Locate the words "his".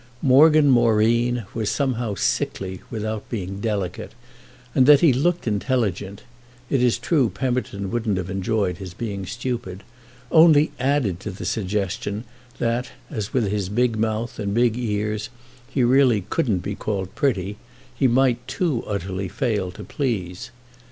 8.79-8.95, 13.51-13.69